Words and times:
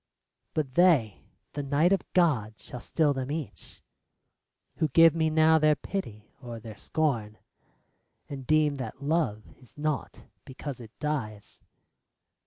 But 0.55 0.73
they— 0.73 1.21
the 1.53 1.61
night 1.61 1.93
of 1.93 2.11
God 2.13 2.59
shall 2.59 2.79
still 2.79 3.13
them 3.13 3.29
each 3.31 3.83
Who 4.77 4.87
give 4.89 5.13
me 5.13 5.29
now 5.29 5.59
their 5.59 5.75
pity 5.75 6.33
or 6.41 6.59
their 6.59 6.75
scorn, 6.75 7.37
And 8.27 8.47
deem 8.47 8.77
that 8.77 9.03
love 9.03 9.43
is 9.59 9.77
naught 9.77 10.25
because 10.43 10.79
it 10.79 10.89
dies. 10.97 11.61